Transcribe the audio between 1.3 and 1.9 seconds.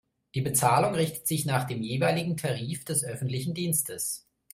nach dem